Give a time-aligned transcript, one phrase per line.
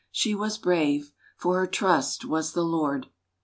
[0.09, 3.05] She was brave, for her trust was the Lord.